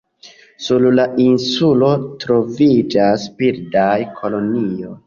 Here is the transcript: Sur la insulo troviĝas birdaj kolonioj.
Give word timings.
Sur 0.67 0.85
la 0.99 1.05
insulo 1.25 1.91
troviĝas 2.25 3.31
birdaj 3.43 3.97
kolonioj. 4.19 4.95